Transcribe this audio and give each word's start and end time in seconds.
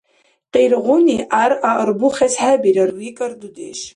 —Къиргъуни 0.51 1.17
гӀяргӀя 1.31 1.71
арбухес 1.81 2.33
хӀебирар,— 2.41 2.89
викӀар 2.99 3.31
дудеш. 3.39 3.79